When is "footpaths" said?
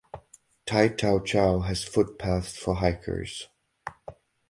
1.83-2.57